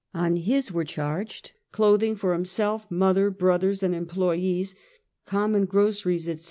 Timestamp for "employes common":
3.93-5.65